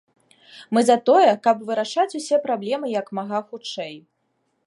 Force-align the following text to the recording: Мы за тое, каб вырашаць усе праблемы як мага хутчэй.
Мы 0.75 0.79
за 0.87 0.95
тое, 1.09 1.33
каб 1.47 1.57
вырашаць 1.67 2.17
усе 2.21 2.41
праблемы 2.47 2.87
як 2.99 3.07
мага 3.21 3.45
хутчэй. 3.51 3.95